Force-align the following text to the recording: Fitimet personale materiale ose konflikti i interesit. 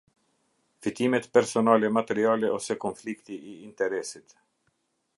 Fitimet 0.85 1.29
personale 1.29 1.87
materiale 1.97 2.49
ose 2.57 2.79
konflikti 2.87 3.39
i 3.53 3.57
interesit. 3.69 4.39